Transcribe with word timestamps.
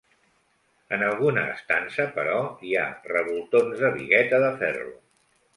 En 0.97 1.03
alguna 1.07 1.43
estança 1.57 2.07
però 2.17 2.39
hi 2.71 2.75
ha 2.85 2.89
revoltons 3.13 3.85
de 3.85 3.95
bigueta 3.99 4.45
de 4.47 4.53
ferro. 4.65 4.91